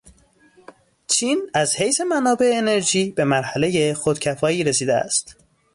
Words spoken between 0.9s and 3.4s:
چین از حیث منابع انرژی به